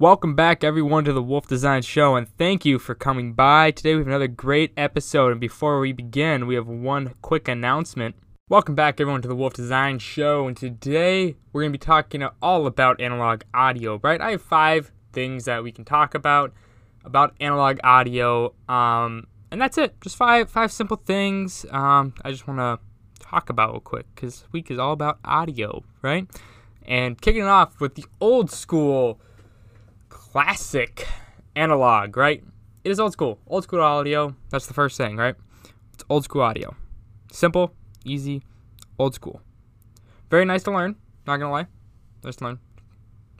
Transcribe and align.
Welcome 0.00 0.34
back, 0.34 0.64
everyone, 0.64 1.04
to 1.04 1.12
the 1.12 1.22
Wolf 1.22 1.46
Design 1.46 1.82
Show, 1.82 2.16
and 2.16 2.26
thank 2.26 2.64
you 2.64 2.78
for 2.78 2.94
coming 2.94 3.34
by. 3.34 3.70
Today 3.70 3.92
we 3.92 3.98
have 3.98 4.06
another 4.06 4.28
great 4.28 4.72
episode, 4.74 5.30
and 5.30 5.38
before 5.38 5.78
we 5.78 5.92
begin, 5.92 6.46
we 6.46 6.54
have 6.54 6.66
one 6.66 7.12
quick 7.20 7.48
announcement. 7.48 8.14
Welcome 8.48 8.74
back, 8.74 8.98
everyone, 8.98 9.20
to 9.20 9.28
the 9.28 9.36
Wolf 9.36 9.52
Design 9.52 9.98
Show, 9.98 10.48
and 10.48 10.56
today 10.56 11.36
we're 11.52 11.60
going 11.60 11.70
to 11.74 11.78
be 11.78 11.84
talking 11.84 12.26
all 12.40 12.66
about 12.66 12.98
analog 12.98 13.42
audio, 13.52 14.00
right? 14.02 14.22
I 14.22 14.30
have 14.30 14.40
five 14.40 14.90
things 15.12 15.44
that 15.44 15.62
we 15.62 15.70
can 15.70 15.84
talk 15.84 16.14
about 16.14 16.54
about 17.04 17.34
analog 17.38 17.78
audio, 17.84 18.54
um, 18.70 19.26
and 19.50 19.60
that's 19.60 19.76
it. 19.76 20.00
Just 20.00 20.16
five 20.16 20.48
five 20.48 20.72
simple 20.72 20.96
things. 20.96 21.66
Um, 21.70 22.14
I 22.24 22.30
just 22.30 22.48
want 22.48 22.58
to 22.60 22.78
talk 23.22 23.50
about 23.50 23.72
real 23.72 23.80
quick 23.80 24.06
because 24.14 24.46
week 24.50 24.70
is 24.70 24.78
all 24.78 24.92
about 24.92 25.18
audio, 25.26 25.84
right? 26.00 26.26
And 26.86 27.20
kicking 27.20 27.42
it 27.42 27.48
off 27.48 27.80
with 27.80 27.96
the 27.96 28.06
old 28.18 28.50
school 28.50 29.20
classic 30.32 31.08
analog, 31.56 32.16
right? 32.16 32.42
It 32.84 32.90
is 32.90 33.00
old 33.00 33.12
school. 33.12 33.38
Old 33.46 33.64
school 33.64 33.80
audio. 33.80 34.34
That's 34.50 34.66
the 34.66 34.74
first 34.74 34.96
thing, 34.96 35.16
right? 35.16 35.34
It's 35.92 36.04
old 36.08 36.24
school 36.24 36.42
audio. 36.42 36.76
Simple, 37.32 37.74
easy, 38.04 38.42
old 38.98 39.14
school. 39.14 39.42
Very 40.30 40.44
nice 40.44 40.62
to 40.64 40.70
learn. 40.70 40.96
Not 41.26 41.38
gonna 41.38 41.50
lie. 41.50 41.66
Nice 42.22 42.36
to 42.36 42.44
learn. 42.44 42.58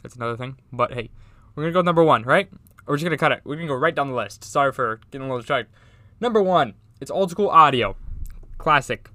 That's 0.03 0.17
another 0.17 0.37
thing. 0.37 0.59
But 0.73 0.93
hey, 0.93 1.11
we're 1.55 1.63
gonna 1.65 1.73
go 1.73 1.83
number 1.83 2.03
one, 2.03 2.25
right? 2.25 2.51
We're 2.87 2.97
just 2.97 3.05
gonna 3.05 3.17
cut 3.17 3.33
it. 3.33 3.41
We're 3.45 3.57
gonna 3.57 3.69
go 3.69 3.75
right 3.75 3.95
down 3.95 4.09
the 4.09 4.15
list. 4.15 4.43
Sorry 4.43 4.73
for 4.73 5.01
getting 5.11 5.23
a 5.23 5.25
little 5.27 5.39
distracted. 5.39 5.73
Number 6.21 6.43
one, 6.43 6.75
it's 7.01 7.11
old 7.11 7.31
school 7.31 7.49
audio. 7.49 7.97
Classic. 8.59 9.09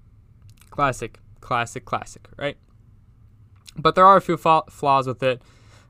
Classic. 0.70 1.20
Classic. 1.42 1.84
Classic. 1.84 2.28
Right? 2.38 2.58
But 3.76 3.96
there 3.96 4.06
are 4.06 4.16
a 4.16 4.22
few 4.22 4.38
flaws 4.38 5.08
with 5.08 5.22
it. 5.22 5.42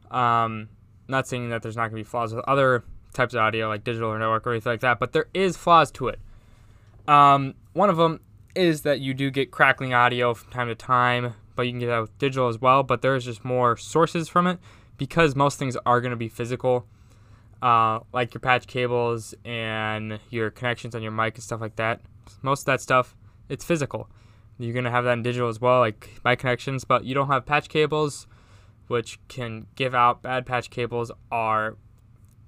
Um, 0.10 0.70
not 1.08 1.28
saying 1.28 1.50
that 1.50 1.62
there's 1.62 1.76
not 1.76 1.84
going 1.84 1.92
to 1.92 1.96
be 1.98 2.04
flaws 2.04 2.34
with 2.34 2.44
other 2.48 2.84
types 3.14 3.34
of 3.34 3.40
audio, 3.40 3.68
like 3.68 3.84
digital 3.84 4.10
or 4.10 4.20
network 4.20 4.46
or 4.46 4.52
anything 4.52 4.74
like 4.74 4.82
that, 4.82 5.00
but 5.00 5.14
there 5.14 5.28
is 5.34 5.58
flaws 5.58 5.92
to 5.92 6.08
it. 6.08 6.20
Um, 7.08 7.56
one 7.74 7.90
of 7.90 7.98
them 7.98 8.20
is 8.56 8.82
that 8.82 9.00
you 9.00 9.14
do 9.14 9.30
get 9.30 9.52
crackling 9.52 9.94
audio 9.94 10.34
from 10.34 10.52
time 10.52 10.68
to 10.68 10.76
time, 10.76 11.34
but 11.56 11.64
you 11.64 11.72
can 11.72 11.80
get 11.80 11.88
that 11.88 12.00
with 12.00 12.18
digital 12.18 12.48
as 12.48 12.60
well. 12.60 12.84
But 12.84 13.02
there's 13.02 13.26
just 13.26 13.44
more 13.44 13.78
sources 13.78 14.28
from 14.28 14.48
it 14.48 14.60
because 14.98 15.36
most 15.36 15.60
things 15.60 15.78
are 15.86 16.02
going 16.02 16.12
to 16.12 16.18
be 16.18 16.30
physical, 16.30 16.88
uh, 17.62 18.00
like 18.14 18.34
your 18.34 18.42
patch 18.42 18.68
cables 18.68 19.34
and 19.44 20.20
your 20.30 20.50
connections 20.52 20.96
on 20.96 21.02
your 21.02 21.12
mic 21.12 21.36
and 21.36 21.44
stuff 21.44 21.62
like 21.62 21.76
that. 21.76 22.02
Most 22.42 22.62
of 22.62 22.66
that 22.66 22.82
stuff, 22.82 23.16
it's 23.50 23.66
physical. 23.66 24.10
You're 24.58 24.74
going 24.74 24.86
to 24.86 24.92
have 24.92 25.04
that 25.04 25.14
in 25.14 25.24
digital 25.24 25.50
as 25.50 25.60
well, 25.60 25.80
like 25.80 26.10
my 26.24 26.36
connections, 26.36 26.86
but 26.86 27.04
you 27.04 27.14
don't 27.14 27.28
have 27.28 27.46
patch 27.46 27.68
cables 27.68 28.26
which 28.88 29.20
can 29.28 29.68
give 29.76 29.96
out 29.96 30.22
bad 30.22 30.46
patch 30.46 30.70
cables, 30.70 31.12
are 31.32 31.78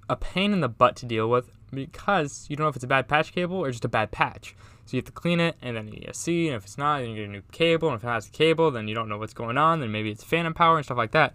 a 0.08 0.16
pain 0.16 0.52
in 0.52 0.60
the 0.60 0.68
butt 0.68 0.96
to 0.96 1.06
deal 1.06 1.28
with 1.28 1.50
because 1.72 2.46
you 2.48 2.56
don't 2.56 2.64
know 2.64 2.68
if 2.68 2.76
it's 2.76 2.84
a 2.84 2.88
bad 2.88 3.08
patch 3.08 3.32
cable 3.32 3.56
or 3.56 3.70
just 3.70 3.84
a 3.84 3.88
bad 3.88 4.10
patch. 4.10 4.54
So 4.86 4.96
you 4.96 5.00
have 5.00 5.06
to 5.06 5.12
clean 5.12 5.38
it 5.38 5.56
and 5.60 5.76
then 5.76 5.92
see, 6.12 6.48
and 6.48 6.56
if 6.56 6.64
it's 6.64 6.78
not, 6.78 7.00
then 7.00 7.10
you 7.10 7.16
get 7.16 7.28
a 7.28 7.32
new 7.32 7.42
cable. 7.52 7.88
And 7.88 7.96
if 7.96 8.04
it 8.04 8.06
has 8.06 8.28
a 8.28 8.30
cable, 8.30 8.70
then 8.70 8.88
you 8.88 8.94
don't 8.94 9.08
know 9.08 9.18
what's 9.18 9.34
going 9.34 9.58
on. 9.58 9.80
Then 9.80 9.92
maybe 9.92 10.10
it's 10.10 10.24
phantom 10.24 10.54
power 10.54 10.78
and 10.78 10.84
stuff 10.84 10.96
like 10.96 11.10
that. 11.10 11.34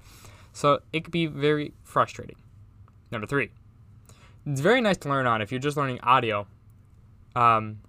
So 0.54 0.80
it 0.92 1.04
could 1.04 1.12
be 1.12 1.28
very 1.28 1.74
frustrating. 1.84 2.38
Number 3.12 3.28
three, 3.28 3.52
it's 4.46 4.62
very 4.62 4.82
nice 4.82 4.98
to 4.98 5.10
learn 5.10 5.28
on 5.28 5.42
if 5.42 5.52
you're 5.52 5.60
just 5.60 5.78
learning 5.78 6.00
audio. 6.02 6.48
Um, 7.36 7.82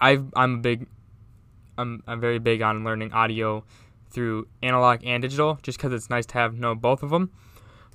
i 0.00 0.18
I'm 0.34 0.54
a 0.54 0.58
big, 0.58 0.86
I'm, 1.76 2.02
I'm 2.06 2.20
very 2.20 2.38
big 2.38 2.62
on 2.62 2.82
learning 2.82 3.12
audio 3.12 3.64
through 4.10 4.48
analog 4.62 5.00
and 5.04 5.22
digital, 5.22 5.58
just 5.62 5.78
because 5.78 5.92
it's 5.92 6.10
nice 6.10 6.26
to 6.26 6.34
have 6.34 6.58
know 6.58 6.74
both 6.74 7.02
of 7.02 7.10
them. 7.10 7.30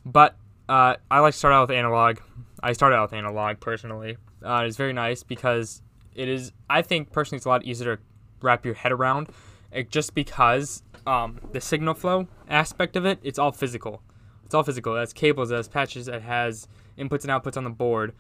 But 0.06 0.36
uh, 0.70 0.95
I 1.09 1.20
like 1.20 1.33
to 1.33 1.38
start 1.38 1.53
out 1.53 1.67
with 1.67 1.78
analog. 1.78 2.20
I 2.61 2.73
started 2.73 2.95
out 2.95 3.11
with 3.11 3.17
analog 3.17 3.59
personally. 3.59 4.17
Uh, 4.44 4.64
it's 4.66 4.78
very 4.78 4.94
nice 4.94 5.23
because 5.23 5.81
it 6.16 6.28
is. 6.28 6.52
I 6.70 6.81
think 6.81 7.11
personally, 7.11 7.38
it's 7.38 7.45
a 7.45 7.50
lot 7.50 7.64
easier 7.66 7.95
to 7.95 8.02
wrap 8.42 8.66
your 8.66 8.73
head 8.73 8.92
around, 8.92 9.30
it, 9.71 9.89
just 9.89 10.14
because 10.14 10.83
um, 11.08 11.39
the 11.52 11.61
signal 11.61 11.93
flow 11.93 12.27
aspect 12.49 12.95
of 12.95 13.05
it. 13.05 13.20
It's 13.23 13.39
all 13.39 13.52
physical. 13.52 14.02
It's 14.45 14.54
all 14.54 14.64
physical. 14.64 14.95
It 14.95 14.99
has 14.99 15.14
cables, 15.14 15.52
it 15.52 15.55
has 15.55 15.67
patches, 15.67 16.08
it 16.08 16.21
has 16.21 16.67
inputs 16.98 17.23
and 17.23 17.32
outputs 17.32 17.58
on 17.58 17.64
the 17.64 17.70
board 17.70 18.14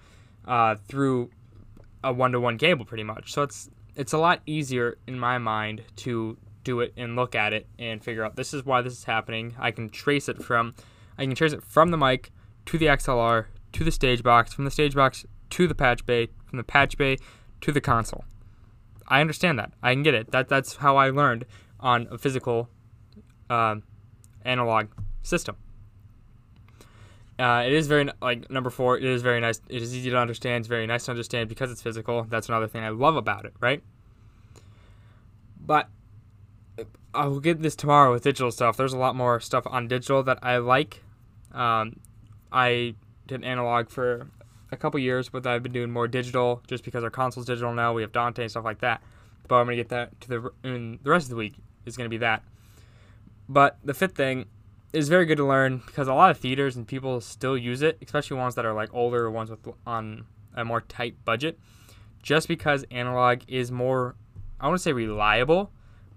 uh, 0.47 0.75
through 0.87 1.29
a 2.03 2.11
one-to-one 2.11 2.57
cable, 2.57 2.85
pretty 2.85 3.03
much. 3.03 3.31
So 3.31 3.43
it's 3.43 3.69
it's 3.95 4.13
a 4.13 4.17
lot 4.17 4.41
easier 4.45 4.97
in 5.05 5.19
my 5.19 5.37
mind 5.37 5.83
to 5.97 6.37
do 6.63 6.79
it 6.79 6.93
and 6.97 7.15
look 7.15 7.35
at 7.35 7.53
it 7.53 7.67
and 7.77 8.03
figure 8.03 8.23
out 8.23 8.35
this 8.35 8.53
is 8.53 8.65
why 8.65 8.81
this 8.81 8.93
is 8.93 9.03
happening. 9.03 9.55
I 9.59 9.71
can 9.71 9.89
trace 9.89 10.29
it 10.29 10.41
from 10.43 10.73
I 11.17 11.25
can 11.25 11.35
trace 11.35 11.53
it 11.53 11.63
from 11.63 11.91
the 11.91 11.97
mic 11.97 12.31
to 12.65 12.77
the 12.77 12.87
XLR 12.87 13.45
to 13.73 13.83
the 13.83 13.91
stage 13.91 14.23
box, 14.23 14.53
from 14.53 14.65
the 14.65 14.71
stage 14.71 14.95
box 14.95 15.25
to 15.51 15.67
the 15.67 15.75
patch 15.75 16.05
bay, 16.05 16.27
from 16.45 16.57
the 16.57 16.63
patch 16.63 16.97
bay 16.97 17.17
to 17.61 17.71
the 17.71 17.81
console. 17.81 18.25
I 19.07 19.21
understand 19.21 19.59
that. 19.59 19.71
I 19.81 19.93
can 19.93 20.03
get 20.03 20.13
it. 20.13 20.31
That 20.31 20.47
that's 20.47 20.77
how 20.77 20.97
I 20.97 21.09
learned 21.09 21.45
on 21.79 22.07
a 22.09 22.17
physical 22.17 22.69
uh, 23.49 23.75
analog 24.45 24.87
system. 25.21 25.57
Uh, 27.37 27.63
it 27.65 27.73
is 27.73 27.87
very 27.87 28.07
like 28.21 28.49
number 28.49 28.69
four. 28.69 28.97
It 28.97 29.03
is 29.03 29.21
very 29.21 29.41
nice. 29.41 29.59
It 29.67 29.81
is 29.81 29.95
easy 29.95 30.09
to 30.11 30.17
understand. 30.17 30.61
It's 30.61 30.67
very 30.67 30.87
nice 30.87 31.05
to 31.05 31.11
understand 31.11 31.49
because 31.49 31.71
it's 31.71 31.81
physical. 31.81 32.23
That's 32.29 32.47
another 32.47 32.67
thing 32.67 32.83
I 32.83 32.89
love 32.89 33.15
about 33.15 33.45
it, 33.45 33.53
right? 33.59 33.81
But 35.59 35.89
I 37.15 37.27
will 37.27 37.39
get 37.39 37.61
this 37.61 37.75
tomorrow 37.75 38.11
with 38.11 38.23
digital 38.23 38.51
stuff. 38.51 38.77
There's 38.77 38.93
a 38.93 38.97
lot 38.97 39.15
more 39.15 39.39
stuff 39.39 39.65
on 39.67 39.87
digital 39.87 40.23
that 40.23 40.39
I 40.41 40.57
like. 40.57 41.03
Um, 41.51 41.99
I 42.51 42.95
did 43.27 43.43
analog 43.43 43.89
for 43.89 44.27
a 44.71 44.77
couple 44.77 44.99
years, 44.99 45.29
but 45.29 45.45
I've 45.45 45.63
been 45.63 45.71
doing 45.71 45.91
more 45.91 46.07
digital 46.07 46.61
just 46.67 46.83
because 46.83 47.03
our 47.03 47.09
console's 47.09 47.45
digital 47.45 47.73
now. 47.73 47.93
We 47.93 48.01
have 48.01 48.11
Dante 48.11 48.43
and 48.43 48.51
stuff 48.51 48.65
like 48.65 48.79
that. 48.79 49.01
But 49.47 49.55
I'm 49.55 49.65
gonna 49.65 49.75
get 49.75 49.89
that 49.89 50.19
to 50.21 50.27
the 50.29 50.51
in 50.63 50.99
the 51.03 51.09
rest 51.09 51.25
of 51.25 51.31
the 51.31 51.35
week 51.35 51.55
is 51.85 51.97
gonna 51.97 52.09
be 52.09 52.17
that. 52.17 52.43
But 53.47 53.77
the 53.83 53.93
fifth 53.93 54.15
thing 54.15 54.45
is 54.93 55.09
very 55.09 55.25
good 55.25 55.37
to 55.37 55.45
learn 55.45 55.83
because 55.85 56.07
a 56.07 56.13
lot 56.13 56.31
of 56.31 56.37
theaters 56.37 56.75
and 56.75 56.87
people 56.87 57.19
still 57.19 57.57
use 57.57 57.81
it, 57.81 57.97
especially 58.01 58.37
ones 58.37 58.55
that 58.55 58.65
are 58.65 58.73
like 58.73 58.89
older 58.93 59.29
ones 59.29 59.49
with 59.49 59.59
on 59.85 60.25
a 60.55 60.63
more 60.63 60.81
tight 60.81 61.15
budget. 61.25 61.59
Just 62.21 62.47
because 62.47 62.85
analog 62.89 63.41
is 63.47 63.69
more, 63.69 64.15
I 64.59 64.67
want 64.67 64.79
to 64.79 64.83
say 64.83 64.93
reliable 64.93 65.71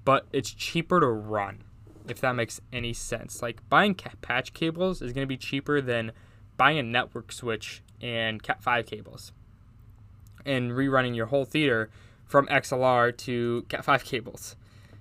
but 0.06 0.24
it's 0.32 0.52
cheaper 0.52 1.00
to 1.00 1.08
run, 1.08 1.64
if 2.08 2.20
that 2.20 2.32
makes 2.36 2.60
any 2.72 2.92
sense. 2.92 3.42
Like 3.42 3.68
buying 3.68 3.94
patch 3.94 4.54
cables 4.54 5.02
is 5.02 5.12
going 5.12 5.24
to 5.24 5.28
be 5.28 5.36
cheaper 5.36 5.80
than 5.82 6.12
buying 6.56 6.78
a 6.78 6.82
network 6.82 7.32
switch 7.32 7.82
and 8.00 8.40
Cat5 8.40 8.86
cables 8.86 9.32
and 10.46 10.70
rerunning 10.70 11.16
your 11.16 11.26
whole 11.26 11.44
theater 11.44 11.90
from 12.24 12.46
XLR 12.46 13.16
to 13.16 13.66
Cat5 13.68 14.04
cables, 14.04 14.54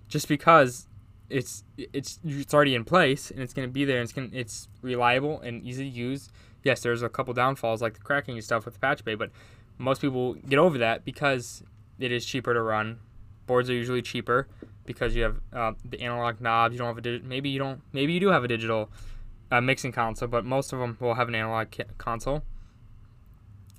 just 0.07 0.27
because 0.27 0.88
it's 1.29 1.63
it's 1.77 2.19
it's 2.23 2.53
already 2.53 2.73
in 2.73 2.83
place 2.83 3.29
and 3.29 3.41
it's 3.41 3.53
going 3.53 3.67
to 3.67 3.72
be 3.72 3.85
there 3.85 3.97
and 3.97 4.05
it's 4.05 4.13
going 4.13 4.31
it's 4.33 4.67
reliable 4.81 5.39
and 5.41 5.63
easy 5.63 5.83
to 5.83 5.95
use. 5.95 6.29
Yes, 6.63 6.81
there's 6.81 7.03
a 7.03 7.09
couple 7.09 7.31
downfalls 7.35 7.79
like 7.79 7.93
the 7.93 7.99
cracking 7.99 8.35
and 8.35 8.43
stuff 8.43 8.66
with 8.66 8.73
the 8.73 8.79
patch 8.79 9.05
bay, 9.05 9.13
but 9.13 9.29
most 9.77 10.01
people 10.01 10.33
get 10.33 10.57
over 10.57 10.79
that 10.79 11.05
because 11.05 11.61
it 11.99 12.11
is 12.11 12.25
cheaper 12.25 12.55
to 12.55 12.61
run. 12.63 12.97
Boards 13.47 13.69
are 13.69 13.73
usually 13.73 14.01
cheaper 14.01 14.47
because 14.85 15.16
you 15.16 15.23
have 15.23 15.38
uh, 15.53 15.73
the 15.83 16.01
analog 16.01 16.41
knobs. 16.41 16.73
You 16.73 16.79
don't 16.79 16.88
have 16.88 16.97
a 16.97 17.01
digital. 17.01 17.28
Maybe 17.28 17.50
you 17.50 17.59
don't. 17.59 17.81
Maybe 17.94 18.13
you 18.13 18.19
do 18.19 18.29
have 18.29 18.44
a 18.44 18.47
digital 18.47 18.89
uh, 19.51 19.61
mixing 19.61 19.91
console, 19.91 20.28
but 20.28 20.45
most 20.45 20.73
of 20.73 20.79
them 20.79 20.97
will 21.00 21.16
have 21.16 21.28
an 21.28 21.35
analog 21.35 21.67
console. 21.97 22.44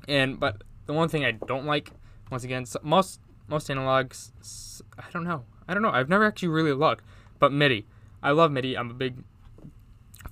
And 0.08 0.38
but 0.38 0.62
the 0.86 0.92
one 0.92 1.08
thing 1.08 1.24
I 1.24 1.32
don't 1.32 1.66
like, 1.66 1.90
once 2.30 2.44
again, 2.44 2.64
most 2.82 3.20
most 3.48 3.68
analogs, 3.68 4.82
I 4.98 5.04
don't 5.12 5.24
know. 5.24 5.44
I 5.68 5.74
don't 5.74 5.82
know. 5.82 5.90
I've 5.90 6.08
never 6.08 6.24
actually 6.24 6.48
really 6.48 6.72
looked, 6.72 7.04
but 7.38 7.52
MIDI. 7.52 7.86
I 8.22 8.30
love 8.30 8.50
MIDI. 8.50 8.76
I'm 8.76 8.90
a 8.90 8.94
big 8.94 9.22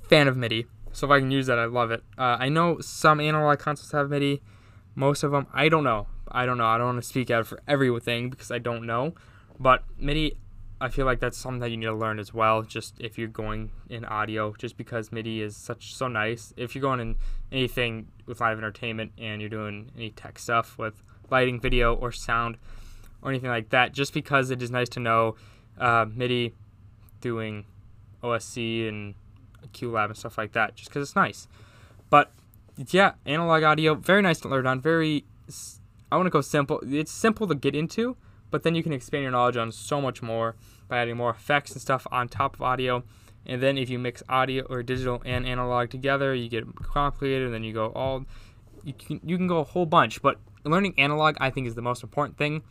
fan 0.08 0.28
of 0.28 0.36
MIDI. 0.36 0.66
So 0.92 1.06
if 1.06 1.10
I 1.10 1.18
can 1.18 1.30
use 1.30 1.46
that, 1.46 1.58
I 1.58 1.64
love 1.64 1.90
it. 1.90 2.02
Uh, 2.16 2.36
I 2.38 2.48
know 2.48 2.78
some 2.80 3.20
analog 3.20 3.58
consoles 3.58 3.90
have 3.92 4.10
MIDI. 4.10 4.42
Most 4.94 5.24
of 5.24 5.32
them, 5.32 5.48
I 5.52 5.68
don't 5.68 5.82
know. 5.82 6.06
I 6.28 6.46
don't 6.46 6.58
know. 6.58 6.66
I 6.66 6.78
don't 6.78 6.86
want 6.86 7.02
to 7.02 7.08
speak 7.08 7.30
out 7.30 7.46
for 7.46 7.60
everything 7.66 8.30
because 8.30 8.50
I 8.50 8.58
don't 8.58 8.86
know. 8.86 9.14
But 9.58 9.84
MIDI, 9.98 10.36
I 10.80 10.88
feel 10.88 11.06
like 11.06 11.20
that's 11.20 11.38
something 11.38 11.60
that 11.60 11.70
you 11.70 11.76
need 11.76 11.86
to 11.86 11.94
learn 11.94 12.18
as 12.18 12.34
well. 12.34 12.62
Just 12.62 12.94
if 12.98 13.16
you're 13.16 13.28
going 13.28 13.70
in 13.88 14.04
audio, 14.04 14.54
just 14.58 14.76
because 14.76 15.12
MIDI 15.12 15.40
is 15.40 15.56
such 15.56 15.94
so 15.94 16.08
nice. 16.08 16.52
If 16.56 16.74
you're 16.74 16.82
going 16.82 17.00
in 17.00 17.16
anything 17.52 18.08
with 18.26 18.40
live 18.40 18.58
entertainment 18.58 19.12
and 19.18 19.40
you're 19.40 19.50
doing 19.50 19.90
any 19.96 20.10
tech 20.10 20.38
stuff 20.38 20.76
with 20.76 21.02
lighting, 21.30 21.60
video, 21.60 21.94
or 21.94 22.12
sound, 22.12 22.58
or 23.22 23.30
anything 23.30 23.50
like 23.50 23.70
that, 23.70 23.92
just 23.92 24.12
because 24.12 24.50
it 24.50 24.62
is 24.62 24.70
nice 24.70 24.88
to 24.90 25.00
know 25.00 25.36
uh, 25.78 26.06
MIDI 26.12 26.52
doing 27.20 27.64
OSC 28.22 28.88
and 28.88 29.14
QLab 29.72 30.06
and 30.06 30.16
stuff 30.16 30.36
like 30.36 30.52
that, 30.52 30.74
just 30.74 30.90
because 30.90 31.08
it's 31.08 31.16
nice. 31.16 31.48
But 32.10 32.30
yeah, 32.90 33.12
analog 33.24 33.62
audio, 33.62 33.94
very 33.94 34.22
nice 34.22 34.40
to 34.40 34.48
learn 34.48 34.66
on. 34.66 34.80
Very, 34.80 35.24
I 36.10 36.16
want 36.16 36.26
to 36.26 36.30
go 36.30 36.40
simple. 36.40 36.80
It's 36.82 37.12
simple 37.12 37.46
to 37.46 37.54
get 37.54 37.74
into, 37.74 38.16
but 38.54 38.62
then 38.62 38.76
you 38.76 38.84
can 38.84 38.92
expand 38.92 39.24
your 39.24 39.32
knowledge 39.32 39.56
on 39.56 39.72
so 39.72 40.00
much 40.00 40.22
more 40.22 40.54
by 40.86 40.98
adding 40.98 41.16
more 41.16 41.30
effects 41.30 41.72
and 41.72 41.82
stuff 41.82 42.06
on 42.12 42.28
top 42.28 42.54
of 42.54 42.62
audio. 42.62 43.02
And 43.44 43.60
then 43.60 43.76
if 43.76 43.90
you 43.90 43.98
mix 43.98 44.22
audio 44.28 44.62
or 44.66 44.80
digital 44.84 45.20
and 45.24 45.44
analog 45.44 45.90
together, 45.90 46.32
you 46.32 46.48
get 46.48 46.72
complicated. 46.76 47.46
And 47.46 47.52
then 47.52 47.64
you 47.64 47.72
go 47.72 47.86
all 47.86 48.26
you 48.84 48.92
can 48.92 49.20
you 49.24 49.36
can 49.36 49.48
go 49.48 49.58
a 49.58 49.64
whole 49.64 49.86
bunch. 49.86 50.22
But 50.22 50.38
learning 50.62 50.94
analog, 50.98 51.34
I 51.40 51.50
think, 51.50 51.66
is 51.66 51.74
the 51.74 51.82
most 51.82 52.04
important 52.04 52.38
thing 52.38 52.62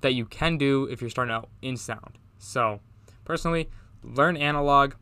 that 0.00 0.12
you 0.12 0.26
can 0.26 0.58
do 0.58 0.86
if 0.90 1.00
you're 1.00 1.08
starting 1.08 1.32
out 1.32 1.48
in 1.62 1.76
sound. 1.76 2.18
So 2.40 2.80
personally, 3.24 3.70
learn 4.02 4.36
analog. 4.36 4.94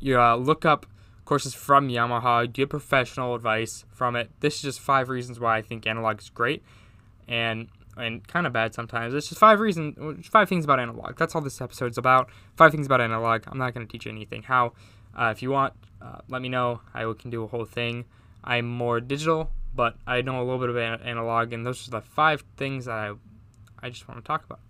You 0.00 0.18
uh, 0.18 0.36
look 0.36 0.64
up 0.64 0.86
courses 1.26 1.52
from 1.52 1.90
Yamaha, 1.90 2.50
get 2.50 2.70
professional 2.70 3.34
advice 3.34 3.84
from 3.92 4.16
it. 4.16 4.30
This 4.40 4.54
is 4.54 4.62
just 4.62 4.80
five 4.80 5.10
reasons 5.10 5.38
why 5.38 5.58
I 5.58 5.60
think 5.60 5.86
analog 5.86 6.18
is 6.18 6.30
great, 6.30 6.62
and 7.28 7.68
and 7.96 8.26
kind 8.26 8.46
of 8.46 8.52
bad 8.52 8.74
sometimes. 8.74 9.14
It's 9.14 9.28
just 9.28 9.38
five 9.38 9.60
reasons, 9.60 10.26
five 10.26 10.48
things 10.48 10.64
about 10.64 10.80
analog. 10.80 11.16
That's 11.16 11.34
all 11.34 11.42
this 11.42 11.60
episode's 11.60 11.98
about. 11.98 12.30
Five 12.56 12.72
things 12.72 12.86
about 12.86 13.00
analog. 13.00 13.42
I'm 13.46 13.58
not 13.58 13.74
going 13.74 13.86
to 13.86 13.90
teach 13.90 14.06
you 14.06 14.12
anything. 14.12 14.42
How, 14.42 14.72
uh, 15.14 15.32
if 15.34 15.42
you 15.42 15.50
want, 15.50 15.74
uh, 16.00 16.18
let 16.28 16.42
me 16.42 16.48
know. 16.48 16.80
I 16.94 17.10
can 17.18 17.30
do 17.30 17.44
a 17.44 17.46
whole 17.46 17.64
thing. 17.64 18.04
I'm 18.44 18.66
more 18.66 19.00
digital, 19.00 19.50
but 19.74 19.96
I 20.06 20.22
know 20.22 20.40
a 20.40 20.44
little 20.44 20.58
bit 20.58 20.70
of 20.70 21.02
analog, 21.02 21.52
and 21.52 21.64
those 21.66 21.86
are 21.86 21.92
the 21.92 22.00
five 22.00 22.44
things 22.56 22.86
that 22.86 22.94
I, 22.94 23.12
I 23.80 23.90
just 23.90 24.08
want 24.08 24.22
to 24.22 24.26
talk 24.26 24.44
about. 24.44 24.60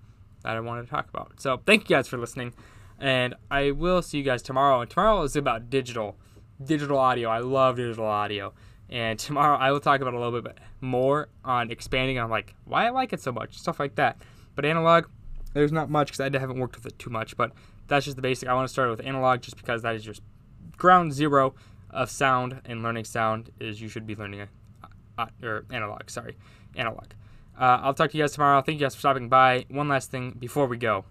That 0.42 0.56
I 0.56 0.60
wanted 0.60 0.82
to 0.82 0.90
talk 0.90 1.08
about. 1.08 1.40
So 1.40 1.60
thank 1.64 1.88
you 1.88 1.96
guys 1.96 2.08
for 2.08 2.18
listening, 2.18 2.52
and 2.98 3.34
I 3.50 3.70
will 3.70 4.02
see 4.02 4.18
you 4.18 4.24
guys 4.24 4.42
tomorrow. 4.42 4.80
And 4.80 4.90
tomorrow 4.90 5.22
is 5.22 5.36
about 5.36 5.70
digital, 5.70 6.16
digital 6.62 6.98
audio. 6.98 7.30
I 7.30 7.38
love 7.38 7.76
digital 7.76 8.06
audio. 8.06 8.52
And 8.92 9.18
tomorrow 9.18 9.56
I 9.56 9.72
will 9.72 9.80
talk 9.80 10.02
about 10.02 10.12
a 10.12 10.18
little 10.18 10.42
bit 10.42 10.58
more 10.82 11.30
on 11.46 11.70
expanding 11.70 12.18
on 12.18 12.28
like 12.28 12.54
why 12.66 12.86
I 12.86 12.90
like 12.90 13.14
it 13.14 13.22
so 13.22 13.32
much, 13.32 13.58
stuff 13.58 13.80
like 13.80 13.94
that. 13.94 14.18
But 14.54 14.66
analog, 14.66 15.06
there's 15.54 15.72
not 15.72 15.88
much 15.88 16.08
because 16.08 16.20
I 16.20 16.38
haven't 16.38 16.58
worked 16.58 16.76
with 16.76 16.84
it 16.84 16.98
too 16.98 17.08
much. 17.08 17.34
But 17.34 17.52
that's 17.88 18.04
just 18.04 18.16
the 18.16 18.22
basic. 18.22 18.50
I 18.50 18.54
want 18.54 18.68
to 18.68 18.72
start 18.72 18.90
with 18.90 19.00
analog 19.04 19.40
just 19.40 19.56
because 19.56 19.80
that 19.80 19.94
is 19.94 20.04
just 20.04 20.20
ground 20.76 21.14
zero 21.14 21.54
of 21.88 22.10
sound 22.10 22.60
and 22.66 22.82
learning 22.82 23.04
sound 23.04 23.50
is 23.58 23.80
you 23.80 23.88
should 23.88 24.06
be 24.06 24.14
learning 24.14 24.46
uh, 25.16 25.26
or 25.42 25.64
analog. 25.70 26.10
Sorry, 26.10 26.36
analog. 26.76 27.06
Uh, 27.58 27.80
I'll 27.82 27.94
talk 27.94 28.10
to 28.10 28.18
you 28.18 28.22
guys 28.22 28.32
tomorrow. 28.32 28.60
Thank 28.60 28.78
you 28.78 28.84
guys 28.84 28.94
for 28.94 29.00
stopping 29.00 29.30
by. 29.30 29.64
One 29.70 29.88
last 29.88 30.10
thing 30.10 30.36
before 30.38 30.66
we 30.66 30.76
go. 30.76 31.06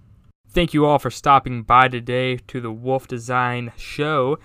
Thank 0.50 0.76
you 0.76 0.86
all 0.86 1.00
for 1.00 1.10
stopping 1.10 1.64
by 1.64 1.88
today 1.88 2.38
to 2.38 2.62
the 2.62 2.72
Wolf 2.72 3.08
Design 3.08 3.72
Show. 3.76 4.38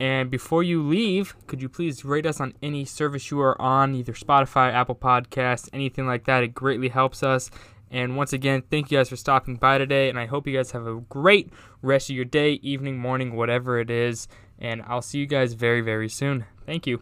And 0.00 0.30
before 0.30 0.62
you 0.62 0.82
leave, 0.82 1.34
could 1.46 1.60
you 1.60 1.68
please 1.68 2.04
rate 2.04 2.26
us 2.26 2.40
on 2.40 2.54
any 2.62 2.84
service 2.84 3.30
you 3.30 3.40
are 3.40 3.60
on, 3.60 3.94
either 3.94 4.12
Spotify, 4.12 4.72
Apple 4.72 4.94
Podcasts, 4.94 5.68
anything 5.72 6.06
like 6.06 6.24
that? 6.26 6.44
It 6.44 6.54
greatly 6.54 6.88
helps 6.88 7.22
us. 7.22 7.50
And 7.90 8.16
once 8.16 8.32
again, 8.32 8.62
thank 8.70 8.90
you 8.90 8.98
guys 8.98 9.08
for 9.08 9.16
stopping 9.16 9.56
by 9.56 9.78
today. 9.78 10.08
And 10.08 10.18
I 10.18 10.26
hope 10.26 10.46
you 10.46 10.56
guys 10.56 10.70
have 10.70 10.86
a 10.86 11.00
great 11.00 11.50
rest 11.82 12.10
of 12.10 12.16
your 12.16 12.24
day, 12.24 12.52
evening, 12.62 12.98
morning, 12.98 13.34
whatever 13.34 13.80
it 13.80 13.90
is. 13.90 14.28
And 14.58 14.82
I'll 14.86 15.02
see 15.02 15.18
you 15.18 15.26
guys 15.26 15.54
very, 15.54 15.80
very 15.80 16.08
soon. 16.08 16.44
Thank 16.64 16.86
you. 16.86 16.96